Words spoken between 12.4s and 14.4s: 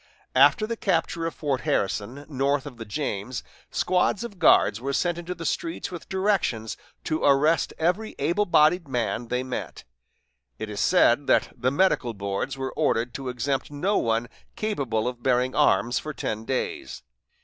were ordered to exempt no one